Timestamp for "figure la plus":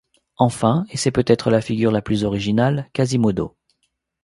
1.61-2.23